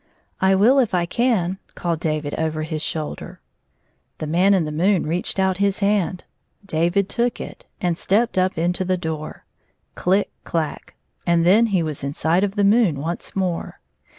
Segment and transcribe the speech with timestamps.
[0.41, 3.39] "I will if I can," called David over his shoulder.
[4.17, 6.23] The Man in the moon reached out his hand.
[6.65, 9.45] David took it, and stepped up into the door.
[9.95, 10.95] CKck clack!
[11.27, 13.79] and then he was inside of the moon, once more.